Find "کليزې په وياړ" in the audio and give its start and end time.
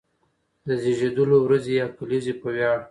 1.97-2.77